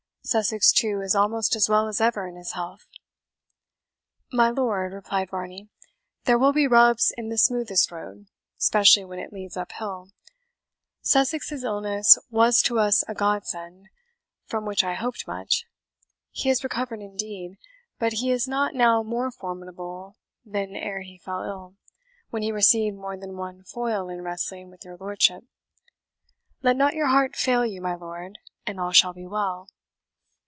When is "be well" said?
29.13-29.67